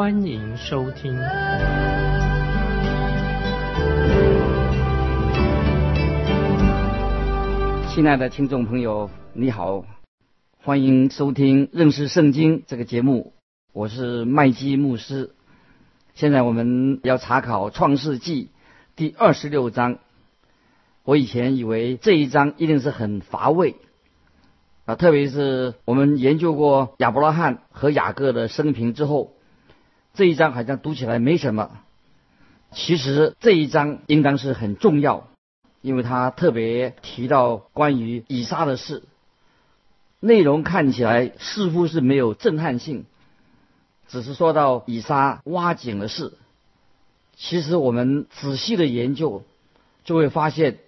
[0.00, 1.12] 欢迎收听。
[7.90, 9.84] 亲爱的听众朋友，你好。
[10.62, 13.34] 欢迎收听《认识圣经》这个节目，
[13.74, 15.34] 我是麦基牧师。
[16.14, 18.44] 现在我们要查考《创世纪》
[18.96, 19.98] 第二十六章。
[21.04, 23.76] 我以前以为这一章一定是很乏味
[24.86, 29.34] 啊，特别是我们研究过亚伯拉罕和雅各的生平之后，
[30.14, 31.70] 这一章好像读起来没什么。
[32.72, 35.28] 其实这一章应当是很重要，
[35.80, 39.02] 因为他特别提到关于以撒的事。
[40.20, 43.06] 内容看起来似乎是没有震撼性，
[44.08, 46.34] 只是说到以撒挖井的事。
[47.36, 49.42] 其实我们仔细的研究，
[50.04, 50.78] 就会发现，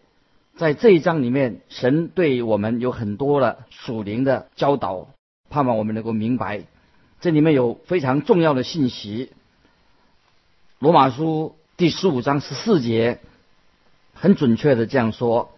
[0.56, 5.08] 在这一章里面，神对我们有很多的属灵的教导，
[5.48, 6.64] 盼望我们能够明白。
[7.22, 9.30] 这里面有非常重要的信息。
[10.80, 13.20] 罗马书第十五章十四节，
[14.12, 15.54] 很准确的这样说：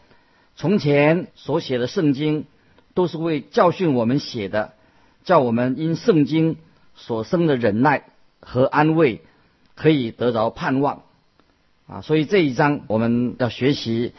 [0.56, 2.44] 从前所写的圣经。
[2.92, 4.74] 都是为教训我们写的，
[5.24, 6.56] 叫我们因圣经
[6.94, 8.04] 所生的忍耐
[8.38, 9.20] 和安慰，
[9.74, 11.02] 可以得着盼望。
[11.88, 14.12] 啊，所以这一章我们要学习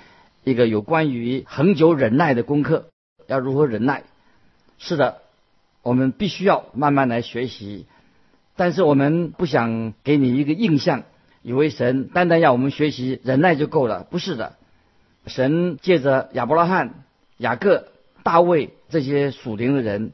[0.43, 2.89] 一个有关于恒久忍耐的功课，
[3.27, 4.03] 要如何忍耐？
[4.77, 5.21] 是的，
[5.85, 7.85] 我们必须要慢慢来学习。
[8.57, 11.03] 但是我们不想给你一个印象，
[11.43, 14.57] 以为神单单要我们学习忍耐就够了，不是的。
[15.27, 17.05] 神借着亚伯拉罕、
[17.37, 17.89] 雅各。
[18.25, 20.11] 大卫这些属灵的人，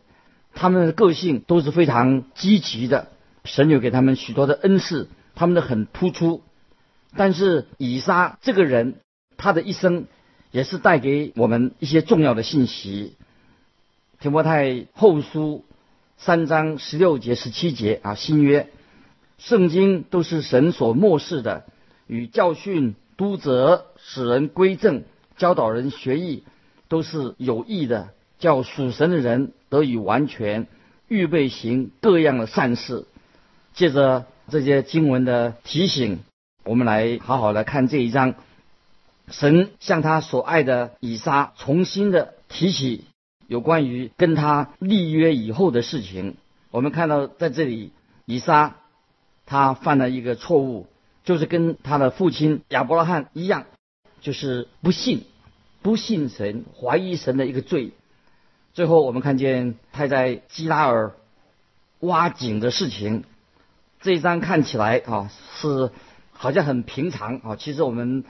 [0.53, 3.07] 他们的个性都是非常积极的，
[3.45, 6.43] 神有给他们许多的恩赐，他们的很突出。
[7.15, 8.95] 但是以撒这个人，
[9.37, 10.07] 他的一生
[10.51, 13.15] 也是带给我们一些重要的信息。
[14.21, 15.65] 提摩太后书
[16.15, 18.69] 三章十六节、十七节啊，新约
[19.39, 21.65] 圣经都是神所漠视的，
[22.05, 25.05] 与教训、督责、使人归正、
[25.37, 26.43] 教导人学艺。
[26.87, 30.67] 都是有益的，叫属神的人得以完全，
[31.07, 33.05] 预备行各样的善事。
[33.73, 36.19] 借着这些经文的提醒，
[36.65, 38.35] 我们来好好的看这一章。
[39.29, 43.05] 神向他所爱的以撒重新的提起
[43.51, 46.37] 有关于跟他立约以后的事情。
[46.69, 47.91] 我们看到在这里，
[48.23, 48.77] 以撒
[49.45, 50.87] 他犯了一个错误，
[51.25, 53.65] 就是跟他的父亲亚伯拉罕一样，
[54.21, 55.25] 就是不信。
[55.81, 57.91] 不信神、怀疑神的一个罪，
[58.71, 61.11] 最后我们看见他在基拉尔
[61.99, 63.25] 挖井的事情。
[63.99, 65.91] 这一章看起来啊是
[66.31, 68.23] 好像很平常啊，其实我们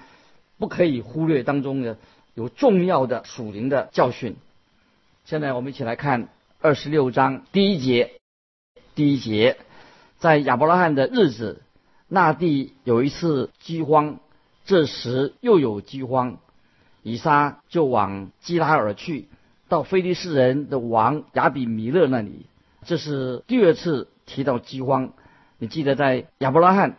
[0.57, 1.99] 不可以忽略当中的
[2.33, 4.35] 有重要的属灵的教训。
[5.31, 6.27] 现在我们一起来看
[6.59, 8.11] 二十六章第一节。
[8.95, 9.55] 第一节，
[10.19, 11.61] 在亚伯拉罕的日子，
[12.09, 14.19] 那地有一次饥荒，
[14.65, 16.39] 这时又有饥荒。
[17.01, 19.29] 以撒就往基拉尔去，
[19.69, 22.45] 到菲利士人的王亚比米勒那里。
[22.83, 25.13] 这是第二次提到饥荒。
[25.59, 26.97] 你记得在亚伯拉罕，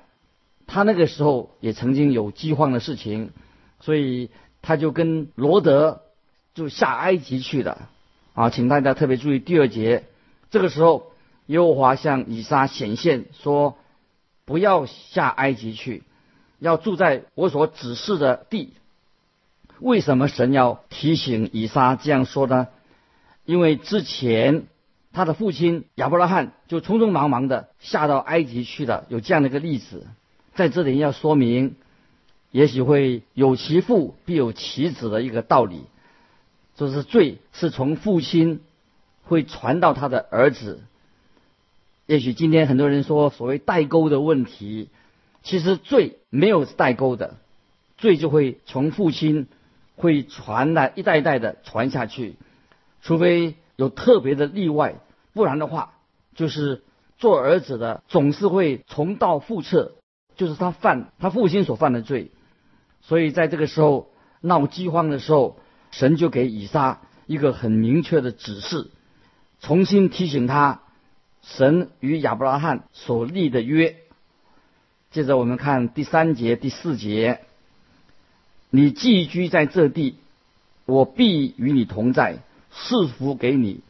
[0.67, 3.33] 他那个时候也曾经有饥荒的事情，
[3.81, 4.31] 所以
[4.63, 6.01] 他就跟罗德
[6.55, 7.91] 就下埃及去了。
[8.35, 10.05] 啊，请大家特别注意第二节。
[10.51, 11.13] 这个时候，
[11.47, 13.77] 耶和华向以撒显现说
[14.47, 16.03] ：“不要下埃及去，
[16.59, 18.75] 要住在我所指示的地。”
[19.81, 22.69] 为什么神要提醒以撒这样说呢？
[23.45, 24.67] 因为之前
[25.13, 30.07] 他的父亲亚伯拉罕就匆匆忙忙的下到埃及去了，有这样的一个例子，
[30.55, 31.75] 在这里要说明，
[32.51, 35.83] 也许会有其父必有其子的一个道理，
[36.77, 38.61] 就是罪是从父亲
[39.25, 40.81] 会传到他的儿子。
[42.07, 44.89] 也许今天很多人说所谓代沟的问题，
[45.43, 47.37] 其实罪没有代沟的，
[47.97, 49.47] 罪就会从父亲。
[49.95, 52.37] 会传来一代一代的传下去，
[53.03, 54.97] 除非有特别的例外，
[55.35, 55.93] 不然的话，
[56.35, 56.83] 就是
[57.19, 59.93] 做儿子的总是会重蹈覆辙，
[60.35, 62.33] 就是他犯他父亲所犯的罪。
[63.03, 64.11] 所以在这个时候
[64.41, 65.61] 闹饥荒的时候，
[65.93, 68.91] 神就给以撒一个很明确的指示，
[69.61, 70.83] 重新提醒他，
[71.43, 73.97] 神与亚伯拉罕所立的约。
[75.13, 77.41] 接着我们看第三节、第四节，
[78.71, 80.17] 你寄居在这地，
[80.87, 82.39] 我必与你同在，
[82.71, 83.83] 赐福给你，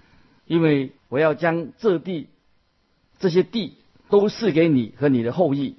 [0.47, 2.27] 因为我要将这地、
[3.21, 3.77] 这些地
[4.11, 5.77] 都赐给你和你的后裔。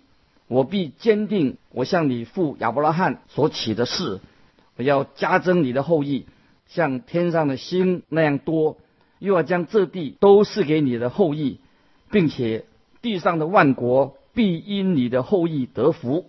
[0.47, 4.21] 我必坚定我向你父亚伯拉罕所起的誓，
[4.75, 6.25] 我要加增你的后裔，
[6.67, 8.77] 像天上的星那样多，
[9.19, 11.59] 又要将这地都赐给你的后裔，
[12.11, 12.65] 并且
[13.01, 14.17] 地上的万国。
[14.35, 16.27] 必因你的后裔得福。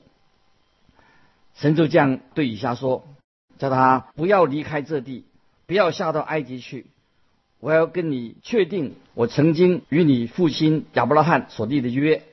[1.54, 3.08] 神就这样对以撒说
[3.56, 5.24] ：“叫他不要离开这地，
[5.66, 6.84] 不要下到埃及去。
[7.60, 12.24] 我要跟你确定我曾经与你父亲亚伯拉罕所立的约。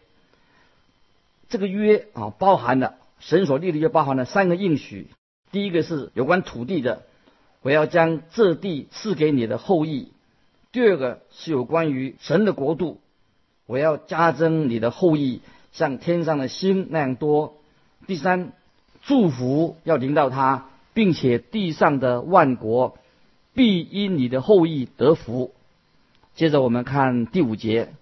[1.48, 5.08] 这个约啊，包含了神所立的约，包含了三个应许。
[5.52, 7.04] 第一个是有关土地的，
[7.62, 10.08] 我要将这地赐给你的后裔；
[10.72, 13.00] 第二个是有关于神的国度，
[13.66, 15.42] 我要加增你的后裔。”
[15.74, 17.54] 像天上的星那样多。
[18.06, 18.52] 第三，
[19.04, 22.98] 祝福要临到他，并且地上的万国
[23.54, 25.54] 必因你的后裔得福。
[26.36, 27.94] 接着我们看第五节，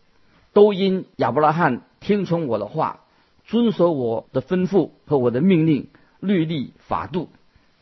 [0.52, 3.02] 都因亚伯拉罕听从我的话，
[3.46, 7.30] 遵守我的吩咐和我的命令、律例、法度。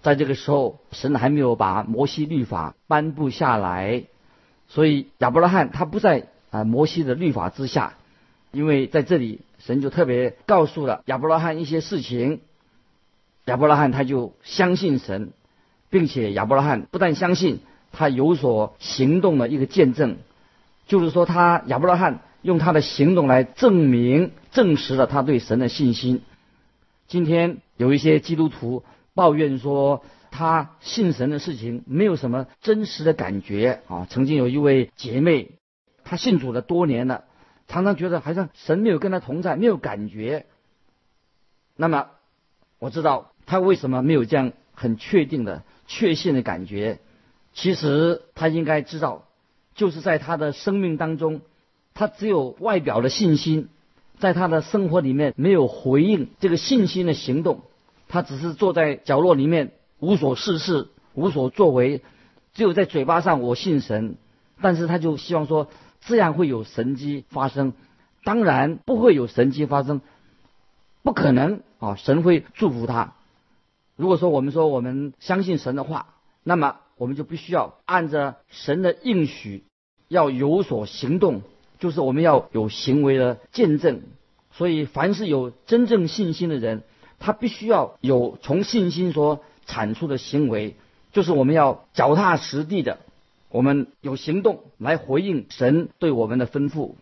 [0.07, 4.06] 在这个时候，神还没有把摩西律法颁布下来，
[4.69, 7.95] 所以亚伯拉罕他不在啊摩西的律法之下，
[8.54, 9.42] 因为在这里。
[9.59, 12.39] 神就特别告诉了亚伯拉罕一些事情，
[13.45, 15.31] 亚伯拉罕他就相信神，
[15.89, 17.60] 并且亚伯拉罕不但相信，
[17.92, 20.18] 他有所行动的一个见证，
[20.88, 26.21] 就是说他亚伯拉罕用他的行动来证明、证实了他对神的信心。
[27.07, 28.83] 今天有一些基督徒
[29.18, 34.06] 抱怨说，他信神的事情没有什么真实的感觉啊。
[34.08, 35.58] 曾经有一位姐妹，
[36.04, 37.24] 她信主了多年了。
[37.68, 40.46] 常常觉得好像神没有跟她同在，没有感觉。
[41.75, 42.10] 那么
[42.78, 47.00] 我知道他为什么没有这样很确定的、确信的感觉。
[47.54, 49.25] 其实他应该知道，
[49.74, 51.42] 就是在他的生命当中，
[51.96, 53.70] 他只有外表的信心，
[54.20, 57.63] 在他的生活里面没有回应这个信心的行动。
[58.07, 62.01] 他只是坐在角落里面无所事事、无所作为，
[62.54, 64.15] 只有在嘴巴上我信神，
[64.62, 65.68] 但是他就希望说。
[66.00, 67.74] 这样会有神迹发生，
[68.24, 70.00] 当然不会有神迹发生，
[71.01, 71.95] 不可能啊！
[71.95, 73.15] 神会祝福他。
[73.98, 76.13] 如果说我们说我们相信神的话，
[76.44, 79.65] 那么我们就必须要按着神的应许，
[80.07, 81.42] 要有所行动，
[81.80, 84.03] 就是我们要有行为的见证。
[84.51, 86.83] 所以，凡是有真正信心的人，
[87.19, 90.75] 他必须要有从信心所产出的行为，
[91.12, 93.00] 就是我们要脚踏实地的。
[93.50, 96.96] 我们有行动来回应神对我们的吩咐，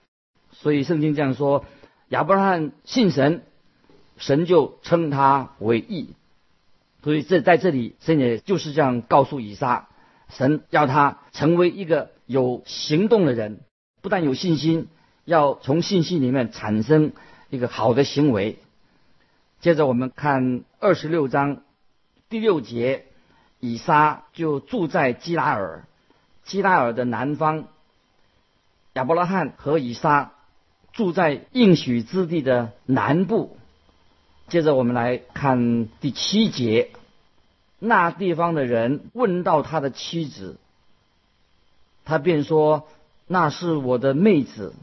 [0.52, 1.66] 所以圣经这样说：
[2.10, 3.42] 亚伯拉罕信神，
[4.18, 6.10] 神就称他为义。
[7.04, 9.88] 所以这在这里，神也就是这样告诉以撒，
[10.30, 13.60] 神要他成为一个有行动的人，
[14.04, 14.88] 不但有信心，
[15.26, 17.12] 要从信心里面产生
[17.50, 18.60] 一个好的行为。
[19.66, 21.64] 接着我们看二十六章
[22.30, 23.08] 第六节，
[23.60, 25.88] 以撒就住在基拉尔。
[26.44, 27.68] 基拉尔的南方，
[28.94, 30.34] 亚伯拉罕和以撒
[30.94, 33.58] 住在应许之地的南部。
[34.50, 36.92] 接着我们来看第七节，
[37.80, 40.60] 那地方的人问到他的妻子，
[42.04, 42.88] 他便说
[43.26, 44.76] ：“那是我的妹子。”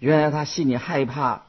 [0.00, 1.42] 原来他心里害怕，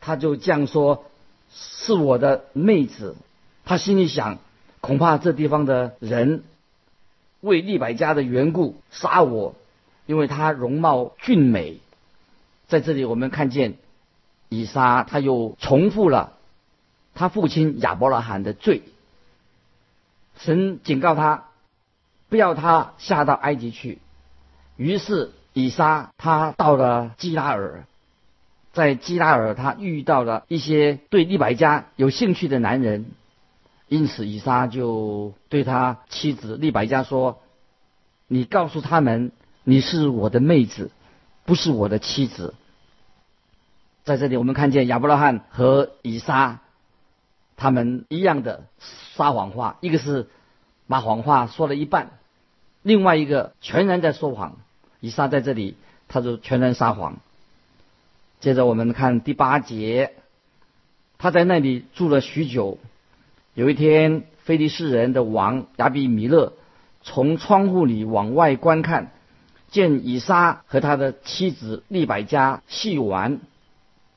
[0.00, 1.04] 他就这样说
[1.52, 3.16] ：“是我的妹子。”
[3.64, 4.38] 他心里想，
[4.80, 6.44] 恐怕这地方的人。
[7.40, 9.56] 为利百家的缘故杀我，
[10.06, 11.80] 因为他容貌俊美。
[12.68, 13.74] 在这里，我们看见
[14.48, 16.34] 以撒他又重复了
[17.14, 18.82] 他父亲亚伯拉罕的罪。
[20.36, 21.48] 神警告他，
[22.28, 23.98] 不要他下到埃及去。
[24.76, 27.86] 于是以撒他到了基拉尔，
[28.72, 33.06] 在基拉尔他遇到了一些对利百家有兴趣的男人。
[33.88, 37.42] 因此，以撒就对他妻子利百加说
[38.26, 39.32] ：“你告诉他们，
[39.64, 40.90] 你是我的妹子，
[41.44, 42.54] 不是我的妻子。”
[44.02, 46.60] 在这里，我们看见亚伯拉罕和以撒
[47.58, 48.64] 他们一样的
[49.14, 50.30] 撒谎话，一个是
[50.88, 52.12] 把谎话说了一半，
[52.80, 54.56] 另外一个全然在说谎。
[55.00, 55.76] 以撒在这里，
[56.08, 57.18] 他就全然撒谎。
[58.42, 60.14] 接着我们看第八节，
[61.16, 62.78] 他在那里住了许久。
[63.54, 66.54] 有一天，菲利士人的王亚比米勒
[67.02, 69.12] 从窗户里往外观看，
[69.68, 73.38] 见以撒和他的妻子利百加戏玩。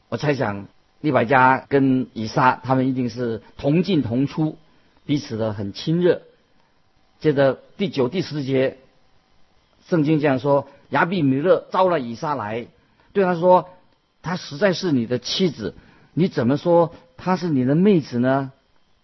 [0.10, 0.65] 我猜想，
[1.01, 4.58] 利百加跟以撒他们一定是同进同出，
[5.05, 6.24] 彼此的很亲热。
[7.20, 8.77] 接着第九、第十节，
[9.86, 12.65] 圣经这样说：亚比米勒招了以撒来，
[13.13, 13.70] 对他说
[14.25, 15.75] ：“她实在是你的妻子，
[16.15, 18.51] 你怎么说她是你的妹子呢？”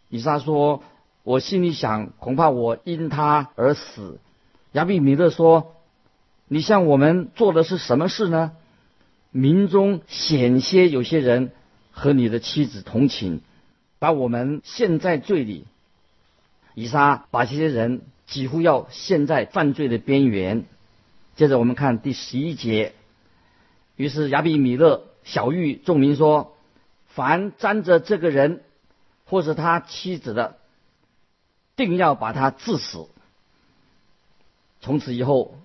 [0.10, 0.82] 以撒说
[1.22, 4.20] ：“我心里想，恐怕我因她而死。”
[4.74, 5.76] 亚比米勒说
[6.50, 8.54] ：“你向我们做的是什么事呢？
[9.30, 11.52] 民中险些有些人
[11.92, 13.42] 和你的妻子同寝，
[14.00, 15.68] 把我们陷在罪里。”
[16.74, 20.64] 以撒把这些人几乎要陷在犯罪的边缘。
[21.36, 22.94] 接着我们看第十一节，
[23.98, 26.56] 于是亚比米勒小玉众民说
[27.08, 28.64] ：“凡沾着这个人
[29.26, 30.58] 或是他妻子的，
[31.76, 33.08] 定要把他致死。”
[34.82, 35.56] 从此以后，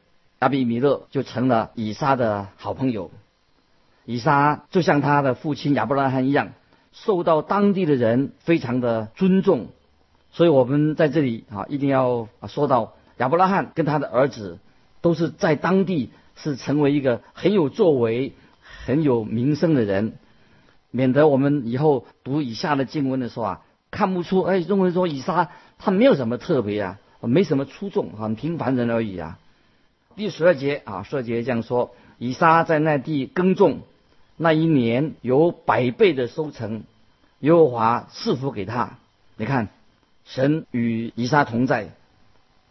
[0.41, 3.11] 亚比米勒就成了以撒的好朋友。
[4.05, 6.53] 以撒就像他的父亲亚伯拉罕一样，
[6.93, 9.69] 受到当地的人非常的尊重。
[10.31, 14.59] 所以我们在这里啊，一定要说到亚伯拉罕跟他的儿子，
[15.01, 18.35] 都是在当地是成为一个很有作为、
[18.87, 20.15] 很有名声的人，
[20.91, 29.39] 免得我们以后读以下的经文的时候啊，看不出哎，认为说以撒他没有什么特别啊，没什么出众，很平凡人而已啊。
[30.17, 33.81] 第十二节啊，十二节这样说：以撒在那地耕种，
[34.39, 36.85] 那一年有百倍的收成，
[37.41, 38.99] 耶和华赐福给他。
[39.37, 39.69] 你看。
[40.29, 41.91] 神与以撒同在。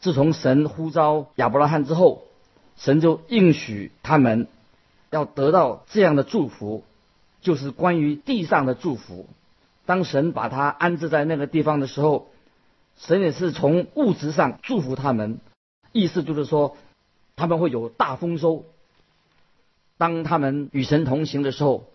[0.01, 2.23] 自从神呼召亚伯拉罕之后，
[2.75, 4.49] 神就应许他们
[5.15, 6.83] 要得到这样的祝福，
[7.39, 9.27] 就是关于地上的祝福。
[9.85, 12.27] 当神把他安置在那个地方的时候，
[12.97, 15.39] 神也是从物质上祝福他们，
[15.93, 16.75] 意思就是说
[17.37, 18.65] 他们会有大丰收。
[19.97, 21.85] 当他们与神同行的时候，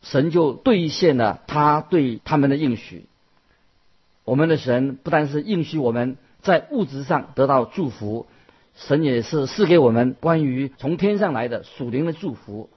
[0.00, 3.04] 神就兑现了他对他们的应许。
[4.24, 8.26] 我们的神不但是应许我们在物质上得到祝福，
[8.88, 12.70] 神也是赐给我们关于从天上来的属灵的祝福。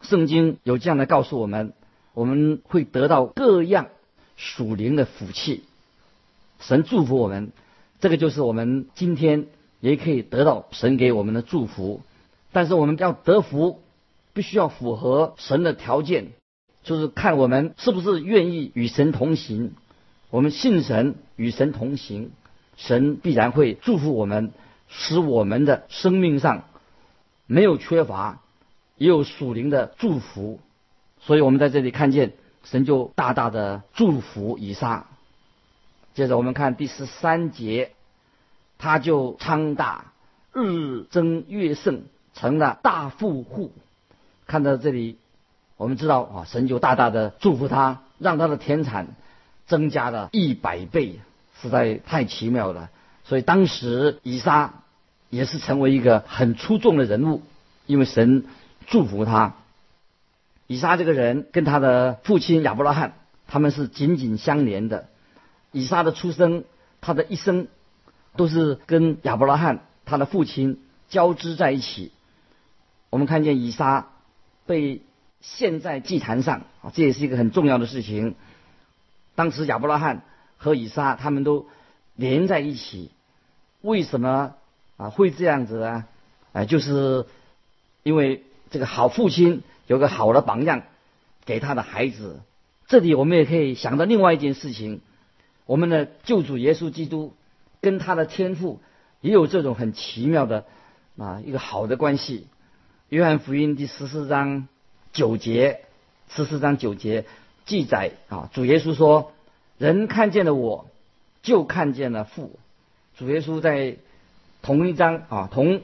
[0.00, 1.72] 圣经有这样的告诉我们，
[2.14, 3.88] 我们会得到各样
[4.36, 5.64] 属灵的福气。
[6.60, 7.50] 神祝福我们，
[7.98, 9.46] 这个就是我们今天
[9.80, 12.00] 也可以得到神给我们的祝福。
[12.52, 13.80] 但是我们要得福，
[14.34, 16.28] 必须要符合神的条件，
[16.84, 19.72] 就是看我们是不是愿意与神同行。
[20.30, 22.30] 我们信神，与神同行，
[22.76, 24.52] 神必然会祝福我们，
[24.88, 26.64] 使我们的生命上
[27.46, 28.40] 没有缺乏，
[28.96, 30.60] 也有属灵的祝福。
[31.20, 32.32] 所以我们在这里看见
[32.64, 35.06] 神就大大的祝福以撒。
[36.14, 37.92] 接着我们看第十三节，
[38.78, 40.12] 他就昌大，
[40.52, 42.02] 日增月盛，
[42.34, 43.72] 成了大富户。
[44.46, 45.18] 看到这里，
[45.76, 49.08] 我们知道啊，神就大大的祝福他，让他的田产。
[49.66, 51.20] 增加了一百倍，
[51.60, 52.88] 实在太奇妙了。
[53.28, 54.82] 所以当时以撒
[55.28, 57.42] 也是成为一个很出众的人物，
[57.84, 58.46] 因为神
[58.86, 59.54] 祝福他。
[60.66, 63.12] 以撒这个人跟他的父亲亚伯拉罕
[63.46, 65.08] 他们是紧紧相连的。
[65.72, 66.64] 以撒的出生，
[67.02, 67.68] 他的一生
[68.34, 70.80] 都是跟亚伯拉罕他的父亲
[71.10, 72.10] 交织在一起。
[73.10, 74.08] 我们看见以撒
[74.64, 75.02] 被
[75.42, 76.62] 献在祭坛上，
[76.94, 78.36] 这也是一个很重要的事情。
[79.34, 80.22] 当时亚伯拉罕
[80.56, 81.66] 和以撒他们都
[82.16, 83.10] 连在一起，
[83.80, 84.54] 为什么
[84.96, 86.04] 啊会这样子呢？
[86.52, 87.26] 啊，就是
[88.02, 90.82] 因为这个好父亲有个好的榜样
[91.44, 92.40] 给他的孩子。
[92.86, 95.00] 这里我们也可以想到另外一件事情：
[95.66, 97.34] 我们的救主耶稣基督
[97.80, 98.80] 跟他的天父
[99.20, 100.64] 也有这种很奇妙的
[101.16, 102.46] 啊一个好的关系。
[103.08, 104.68] 约翰福音第十四章
[105.12, 105.80] 九节，
[106.28, 107.24] 十四章九节。
[107.64, 109.32] 记载啊，主耶稣说
[109.76, 110.86] ：“人看见了我，
[111.42, 112.58] 就看见了父。”
[113.18, 113.96] 主耶稣在
[114.62, 115.80] 同一章啊，同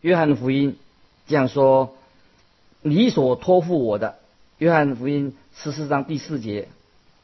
[0.00, 0.78] 约翰福音
[1.26, 1.94] 这样说
[2.80, 4.16] ：“你所托付我的。”
[4.56, 6.68] 约翰福音十四章第四节，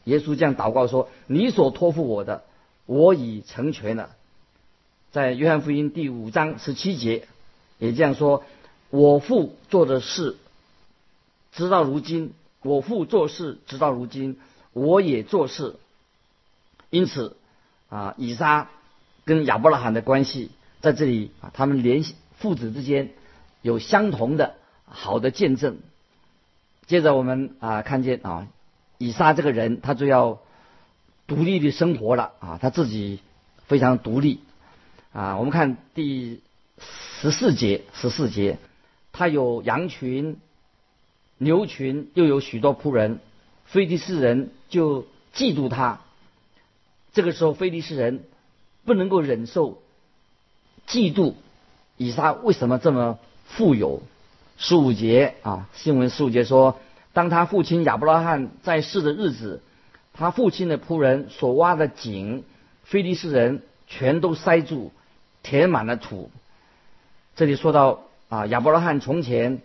[0.04, 2.44] 耶稣这样祷告说：“你所托付我的，
[2.84, 4.10] 我已成全了。”
[5.10, 7.26] 在约翰福音第五章十七节
[7.78, 8.44] 也这样说
[8.90, 10.36] ：“我父做的事，
[11.52, 14.38] 直到如今。”我父做事，直到如今，
[14.74, 15.76] 我也做事。
[16.90, 17.34] 因此，
[17.88, 18.68] 啊，以撒
[19.24, 20.50] 跟亚伯拉罕的关系
[20.80, 23.10] 在这里啊，他们联系父子之间
[23.62, 25.78] 有相同的好的见证。
[26.86, 28.48] 接着我们啊，看见啊，
[28.98, 30.40] 以撒这个人，他就要
[31.26, 33.20] 独立的生活了啊，他自己
[33.66, 34.40] 非常独立
[35.12, 35.36] 啊。
[35.38, 36.40] 我们看第
[37.20, 38.58] 十四节，十四节，
[39.12, 40.38] 他有羊群。
[41.42, 43.18] 牛群又有许多仆人，
[43.64, 46.02] 菲利士人就嫉妒他。
[47.14, 48.24] 这个时候，菲利士人
[48.84, 49.82] 不能够忍受
[50.86, 51.34] 嫉妒
[51.96, 54.02] 以撒为什么这么富有。
[54.56, 56.78] 十五节啊，新闻十五节说，
[57.14, 59.62] 当他父亲亚伯拉罕在世的日子，
[60.12, 62.44] 他父亲的仆人所挖的井，
[62.84, 64.92] 菲利士人全都塞住，
[65.42, 66.30] 填满了土。
[67.36, 69.62] 这里说到啊，亚伯拉罕从前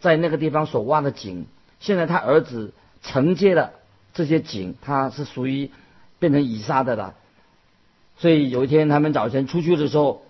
[0.00, 1.46] 在那个地方所挖的井，
[1.78, 2.72] 现在他儿子
[3.02, 3.72] 承接了
[4.14, 5.70] 这些井，他是属于
[6.18, 7.14] 变成以撒的了。
[8.18, 10.22] 所以有一天他们早晨出去的时候，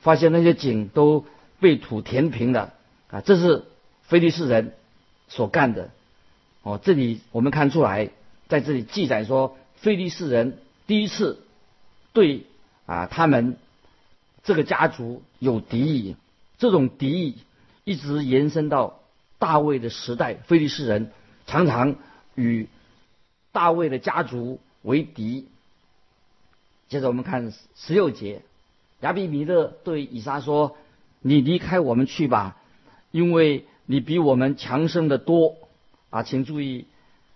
[0.00, 1.24] 发现那些井都
[1.60, 2.74] 被土填平了
[3.08, 3.64] 啊，这是
[4.02, 4.74] 菲利士人
[5.28, 5.90] 所干的。
[6.62, 8.10] 哦，这里我们看出来，
[8.48, 11.40] 在这里记载说，菲利士人第一次
[12.12, 12.46] 对
[12.86, 13.56] 啊他们
[14.42, 16.16] 这个家族有敌意。
[16.58, 17.36] 这种敌意
[17.84, 19.00] 一直延伸到
[19.38, 21.12] 大卫的时代，菲利士人
[21.46, 21.94] 常常
[22.34, 22.66] 与
[23.52, 25.46] 大卫的家族为敌。
[26.88, 28.42] 接着我们看十六节，
[29.00, 30.76] 亚比米勒对以撒说
[31.20, 32.56] ：“你离开我们去吧，
[33.10, 35.56] 因为你比我们强盛的多。”
[36.10, 36.86] 啊，请注意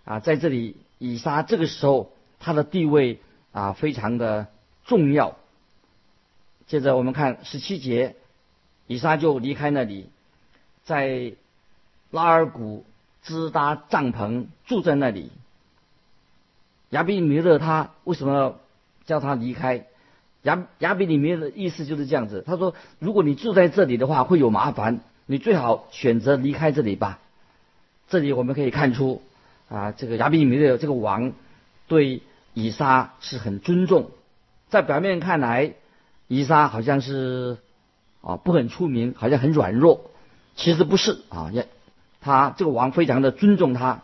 [0.05, 3.19] 啊，在这里以撒这个时候他的地位
[3.51, 4.47] 啊非常的
[4.85, 5.37] 重要。
[6.67, 8.15] 接着我们看十七节。
[8.87, 10.09] 以撒就离开那里，
[10.83, 11.33] 在
[12.09, 12.83] 拉尔谷
[13.23, 15.31] 支搭帐篷，住在那里。
[16.89, 18.59] 亚比米勒他为什么
[19.11, 19.85] 叫他离开？
[20.43, 22.43] 亚亚比里面的意思就是这样子。
[22.47, 27.19] 他说：“如果你住在这里的话，会有麻烦，你最好选择离开这里吧。”
[28.07, 29.21] 这里我们可以看出，
[29.67, 31.33] 啊，这个亚比米勒这个王
[31.89, 32.21] 对
[32.53, 34.11] 以撒是很尊重。
[34.69, 35.73] 在表面看来，
[36.29, 37.57] 以撒好像是。
[38.23, 40.11] 啊，不很出名，好像很软弱，
[40.55, 41.49] 其实不是啊。
[41.51, 41.67] 也，
[42.21, 44.03] 他这个王非常的尊重他。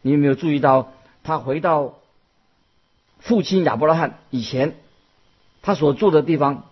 [0.00, 0.90] 你有没有注意到，
[1.22, 1.94] 他回到
[3.22, 4.74] 父亲亚伯拉罕以前，
[5.62, 6.64] 他所住的地方，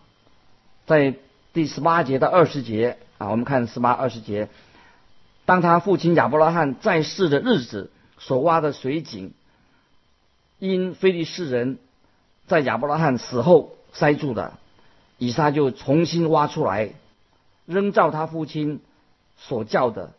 [0.85, 1.15] 在
[1.53, 4.49] 第十八节到二十节啊，我们看十八二十节，
[5.47, 9.33] 当他父亲亚伯拉罕在世的日子所挖的水井，
[10.59, 11.79] 因非利士人
[12.47, 14.59] 在亚伯拉罕死后塞住的。
[15.19, 16.95] 以撒就重新挖出来，
[17.67, 18.81] 仍照他父亲
[19.37, 20.15] 所叫的，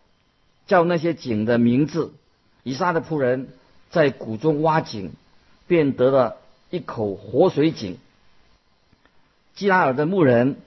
[0.67, 2.13] 叫那些井的名字。
[2.63, 3.50] 以撒的仆人
[3.89, 5.12] 在谷中挖井，
[5.71, 6.36] 便得了
[6.69, 7.97] 一口活水井。
[9.53, 10.57] 基拉尔的牧人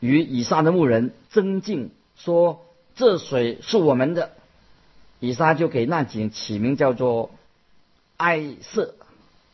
[0.00, 4.32] 与以撒的牧人争竞，说：“这水是我们的。”
[5.18, 7.30] 以撒就给那井起名叫做
[8.18, 8.96] 爱色，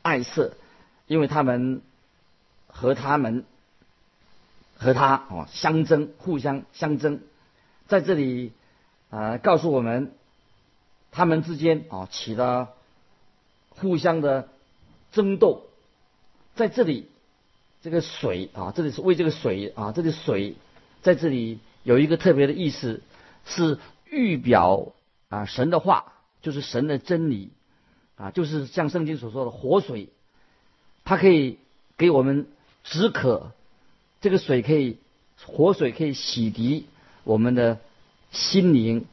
[0.02, 0.54] 爱色，
[1.06, 1.82] 因为他们
[2.66, 3.44] 和他们。
[4.78, 7.20] 和他哦相争，互相相争，
[7.88, 8.52] 在这里
[9.08, 10.12] 啊告诉我们，
[11.12, 12.74] 他们之间啊起了
[13.70, 14.50] 互相的
[15.16, 15.64] 争斗。
[16.54, 17.08] 在这里，
[17.80, 20.54] 这个水啊，这里是为这个水啊，这里水
[21.00, 23.02] 在这里有一个特别的意思，
[23.46, 23.78] 是
[24.10, 24.92] 预表
[25.30, 27.50] 啊神的话，就是神的真理
[28.16, 30.08] 啊，就是像圣经所说的活水，
[31.04, 31.58] 它可以
[31.96, 32.46] 给我们
[32.84, 33.52] 止渴。
[34.20, 34.98] 这个水可以，
[35.44, 36.84] 活水可以洗涤
[37.22, 37.80] 我们的
[38.30, 39.04] 心灵，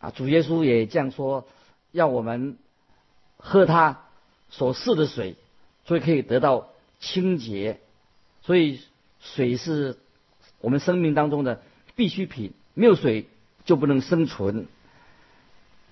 [0.00, 1.46] 啊，主耶稣也这样说，
[1.92, 2.56] 让我们
[3.36, 4.03] 喝它
[4.50, 5.36] 所赐的水，
[5.84, 6.68] 所以可以得到
[7.00, 7.80] 清洁。
[8.42, 8.80] 所以
[9.20, 9.96] 水是
[10.60, 11.62] 我们生命当中的
[11.96, 13.26] 必需品，没有水
[13.64, 14.66] 就不能生存。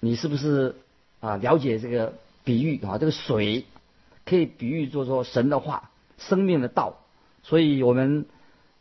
[0.00, 0.74] 你是不是
[1.20, 1.36] 啊？
[1.36, 2.98] 了解这个比喻啊？
[2.98, 3.64] 这个水
[4.24, 6.98] 可以比喻做说神的话，生命的道。
[7.44, 8.26] 所以，我们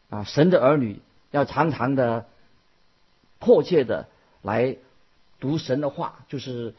[0.10, 1.00] 啊，神的儿女
[1.32, 2.28] 要常常的、
[3.40, 4.08] 迫切的
[4.42, 4.78] 来
[5.40, 6.76] 读神的话，就是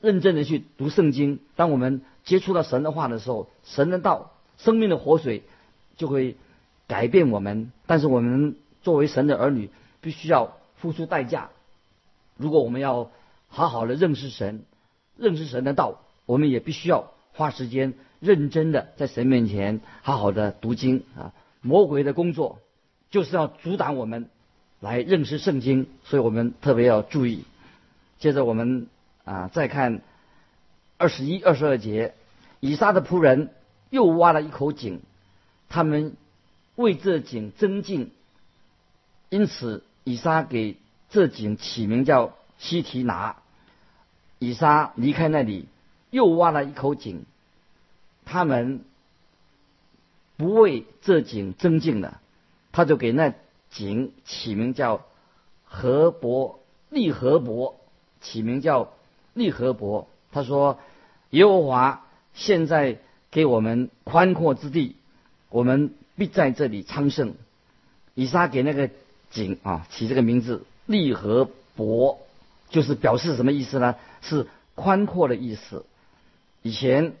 [0.00, 1.38] 认真的去读圣经。
[1.56, 5.42] 当我们接触到神的话的时候，神的道、生命的活水
[5.96, 6.36] 就会
[6.86, 7.72] 改变我们。
[7.86, 11.50] 但是，我们作为神的儿女，必须要付出代价。
[12.36, 13.10] 如果我们要
[13.48, 14.64] 好好的认识神、
[15.16, 17.94] 认识神的道，我们也必须要花时间。
[18.20, 21.32] 认真的在神面前好好的读经啊！
[21.62, 22.58] 魔鬼的工作
[23.10, 24.28] 就是要阻挡我们
[24.78, 27.44] 来认识圣经，所以我们特别要注意。
[28.18, 28.88] 接着我们
[29.30, 30.02] 啊再看
[30.98, 32.14] 二十一、二十二节，
[32.58, 33.54] 以撒的仆人
[33.88, 35.02] 又挖了一口井，
[35.68, 36.16] 他们
[36.74, 38.10] 为这井增进，
[39.28, 40.78] 因此以撒给
[41.10, 43.36] 这井起名叫西提拿。
[44.40, 45.68] 以撒离开那里，
[46.10, 47.24] 又挖了一口井。
[48.24, 48.84] 他们
[50.36, 52.20] 不为这井增进了，
[52.72, 53.34] 他就给那
[53.70, 55.06] 井起名叫
[55.64, 57.78] 何伯利何伯，
[58.20, 58.92] 起名叫
[59.34, 60.08] 利和伯。
[60.32, 60.78] 他说
[61.30, 62.98] ：“耶和华现在
[63.30, 64.96] 给我们宽阔之地，
[65.48, 67.34] 我们必在这里昌盛。”
[68.14, 68.90] 以撒给那个
[69.30, 72.18] 井啊起这个名字“利和伯”，
[72.68, 73.96] 就是表示什么意思呢？
[74.20, 75.84] 是宽阔的意思。
[76.62, 77.14] 以前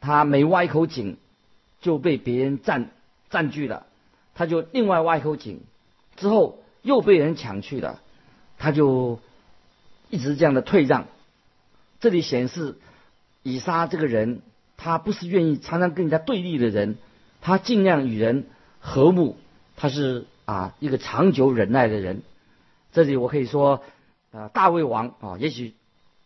[0.00, 1.16] 他每挖一口井，
[1.80, 2.90] 就被别人占
[3.30, 3.86] 占据了，
[4.34, 5.60] 他就另外挖一口井，
[6.16, 8.00] 之后又被人抢去了，
[8.58, 9.18] 他就
[10.08, 11.06] 一直这样的退让。
[12.02, 12.74] 这里显示
[13.44, 14.42] 以撒这个人，
[14.76, 16.96] 他不是愿意常常跟人家对立的人，
[17.40, 18.46] 他尽量与人
[18.80, 19.36] 和睦，
[19.76, 22.22] 他是啊一个长久忍耐的人。
[22.90, 23.84] 这里我可以说，
[24.32, 25.74] 啊大卫王啊，也许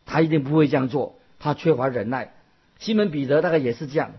[0.06, 2.32] 他一定不会这样做，他缺乏忍耐。
[2.78, 4.12] 西门彼得大概也是这样，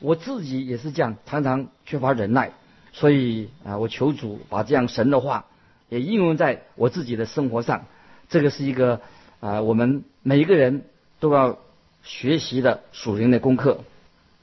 [0.00, 2.52] 我自己也是这样，常常缺乏忍耐。
[2.92, 5.46] 所以啊，我求主把这样神的话
[5.88, 7.86] 也应用在我自己的生活上。
[8.28, 9.00] 这个是一个
[9.40, 10.84] 啊，我们每一个人
[11.18, 11.58] 都要
[12.02, 13.84] 学习的属灵的功课，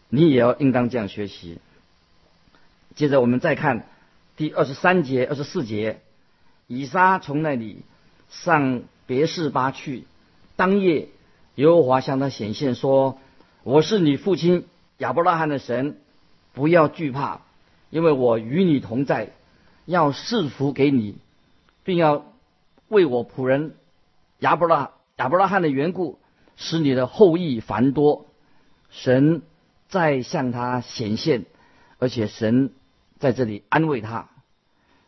[0.09, 1.59] 你也要应当这样学习。
[2.95, 3.87] 接着我们再看
[4.35, 6.01] 第二十三节、二十四节，
[6.65, 7.83] 以撒从那里
[8.29, 10.05] 上别是巴去，
[10.55, 11.09] 当夜
[11.55, 13.19] 耶和华向他显现说。
[13.63, 14.65] 我是你父亲
[14.97, 15.97] 亚伯拉罕的神，
[16.53, 17.41] 不要惧怕，
[17.89, 19.31] 因为我与你同在，
[19.85, 21.17] 要赐福给你，
[21.83, 22.25] 并要
[22.87, 23.75] 为我仆人
[24.39, 26.19] 亚伯拉亚伯拉罕的缘故，
[26.55, 28.25] 使你的后裔繁多。
[28.89, 29.41] 神
[29.89, 31.45] 在向他显现，
[31.99, 32.71] 而且神
[33.19, 34.29] 在这里安慰他。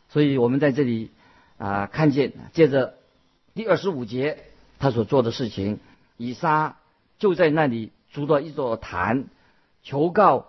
[0.08, 1.10] 所以我们在这里
[1.58, 2.94] 啊，看见接着
[3.54, 4.38] 第二十五节
[4.78, 5.78] 他所做的事情，
[6.16, 6.76] 以撒
[7.18, 7.92] 就在那里。
[8.12, 9.26] 筑了一座坛，
[9.84, 10.48] 求告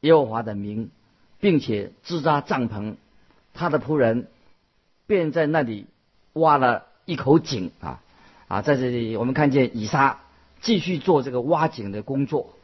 [0.00, 0.90] 耶和华的名，
[1.38, 2.96] 并且支扎帐篷。
[3.54, 4.26] 他的仆人
[5.06, 5.86] 便在那里
[6.32, 8.02] 挖了一口井啊
[8.48, 8.62] 啊！
[8.62, 10.20] 在这里，我们看见以撒
[10.62, 12.54] 继续做这个挖井的工作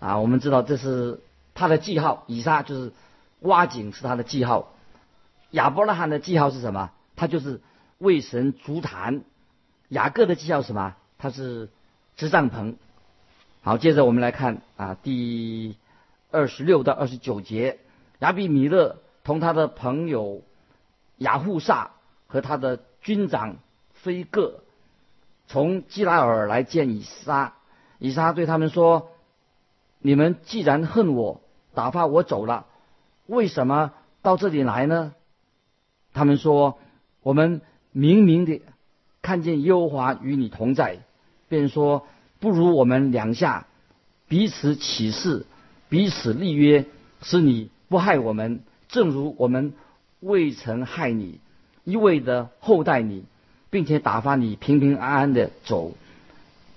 [0.00, 0.18] 啊。
[0.18, 1.20] 我们知道这是
[1.54, 2.92] 他的记号，以撒就是
[3.38, 4.74] 挖井是他的记号。
[5.52, 6.90] 亚伯拉罕的记号是什么？
[7.14, 7.60] 他就是
[7.98, 9.22] 为神筑坛。
[9.88, 10.96] 雅各的记号是什么？
[11.16, 11.70] 他是
[12.16, 12.74] 支帐篷。
[13.62, 15.76] 好，接着我们来看啊，第
[16.32, 17.78] 二十六到二十九节，
[18.18, 20.42] 亚比米勒同他的朋友
[21.18, 21.92] 雅护萨
[22.26, 23.58] 和他的军长
[23.92, 24.63] 菲戈
[25.46, 27.54] 从基拉尔来见以撒，
[27.98, 29.10] 以撒对他们说
[30.00, 31.40] ：“你们既然恨我，
[31.74, 32.66] 打发我走了，
[33.26, 35.14] 为什么到这里来呢？”
[36.12, 36.78] 他们说
[37.22, 37.60] ：“我们
[37.92, 38.62] 明明的
[39.22, 41.00] 看见耶和华与你同在，
[41.48, 42.06] 便说。”
[42.40, 43.66] 不如我们两下
[44.28, 45.46] 彼此起誓，
[45.88, 46.84] 彼此立约，
[47.22, 49.72] 使你不害我们，正如我们
[50.20, 51.40] 未曾害你，
[51.84, 53.24] 一味的厚待你，
[53.74, 55.94] 并且打发你平平安安的走。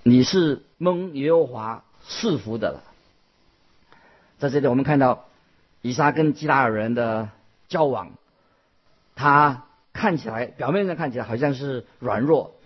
[0.02, 2.82] 你是蒙耶和华赐福的了。
[4.38, 5.26] 在这里，我们看到
[5.80, 7.28] 以撒跟基拉尔人的
[7.68, 8.10] 交往，
[9.14, 12.56] 他看起来表面上看起来好像是软弱，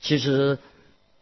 [0.00, 0.60] 其实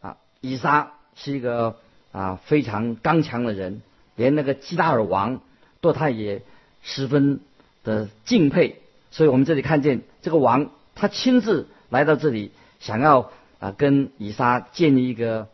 [0.02, 0.92] 啊，以撒。
[1.14, 1.76] 是一个
[2.10, 3.80] 啊非常刚强的人，
[4.16, 5.40] 连那个基达尔王
[5.80, 6.42] 对他也
[6.82, 7.40] 十分
[7.82, 8.80] 的敬佩。
[9.10, 12.50] 所以我们这里看见这个王，他亲自来到这里，
[12.80, 15.48] 想要啊跟以撒建立一个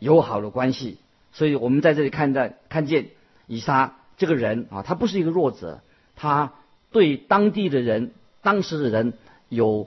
[0.00, 0.98] 友好的关系。
[1.32, 3.10] 所以我们在这里看到看见
[3.46, 5.80] 以撒这个人啊，他不是一个弱者，
[6.16, 6.52] 他
[6.90, 9.12] 对当地的人、当时的人
[9.48, 9.86] 有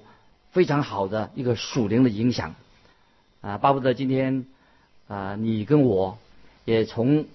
[0.51, 2.55] 非常好的一个属灵的影响
[3.41, 3.57] 啊。
[3.57, 4.45] 巴不得今天。
[5.07, 6.17] 啊，你跟我
[6.63, 7.25] 也从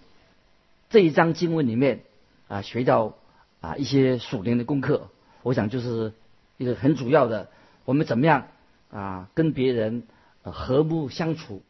[0.89, 2.01] 这一章经文里面
[2.49, 3.13] 啊学到
[3.61, 5.09] 啊一些属灵的功课。
[5.43, 6.15] 我想就是
[6.57, 7.51] 一个很主要的，
[7.87, 8.49] 我们怎么样
[8.91, 10.03] 啊跟别人
[10.43, 11.63] 和睦相处，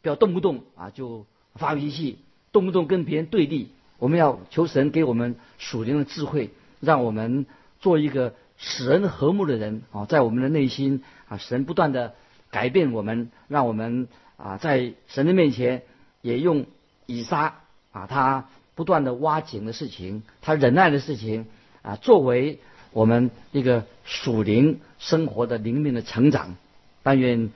[0.00, 1.26] 不要动不动啊就
[1.56, 2.18] 发脾气，
[2.52, 3.68] 动不动跟别人对立。
[3.98, 7.44] 我们要求神给我们属灵的智慧，让我们
[7.80, 12.14] 做一个使人和睦的人啊，在我们的内心啊，神不断的
[12.50, 14.08] 改变我们，让我们。
[14.38, 15.84] 啊，在神的面前，
[16.20, 16.66] 也用
[17.06, 21.46] 以撒啊，他不断的挖井的事情，他忍耐的事情
[21.80, 22.60] 啊，作为
[22.96, 26.56] 我们一个属灵生活的灵命的成长。
[27.02, 27.50] 但愿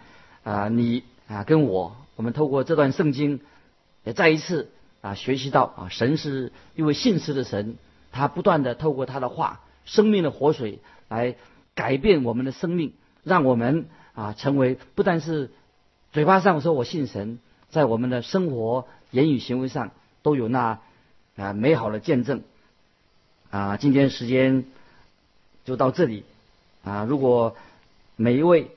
[0.45, 3.41] 啊，你啊跟我，我们透过这段圣经，
[4.05, 4.69] 也再一次
[5.01, 7.77] 啊学习到啊，神是一位信实的神，
[8.13, 11.37] 他不断的透过他的话，生命的活水来
[11.75, 12.93] 改变我们的生命，
[13.25, 15.51] 让我们啊成为不但是。
[16.13, 20.81] 嘴巴上说我信神，在我们的生活、言语、行为上都有那
[21.37, 22.43] 啊美好的见证
[23.51, 23.77] 啊。
[23.77, 24.65] 今天时间
[25.65, 26.25] 就到这里
[26.85, 27.05] 啊。
[27.05, 27.57] 如果
[28.17, 28.71] 每一位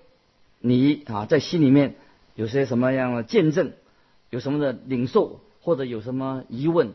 [0.60, 1.96] 你啊在心里面
[2.36, 3.74] 有些什么样的见证
[4.30, 6.94] 有什么的领受或者有什么疑问，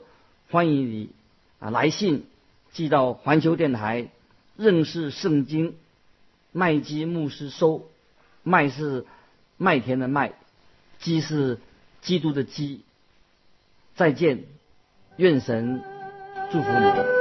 [0.50, 1.10] 欢迎你
[1.58, 2.26] 啊来信
[2.72, 4.08] 寄到环球电台
[4.56, 5.74] 认识圣经
[6.52, 7.86] 麦基牧师收。
[8.44, 9.04] 麦是
[9.58, 10.32] 麦田的麦，
[11.00, 11.58] 基是
[12.00, 12.80] 基督的基。
[13.94, 14.44] 再见，
[15.16, 15.82] 愿神
[16.50, 17.17] 祝福你。